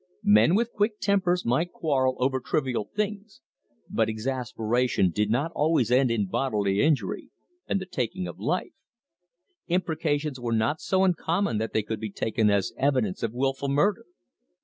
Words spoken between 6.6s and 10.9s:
injury and the taking of life; imprecations were not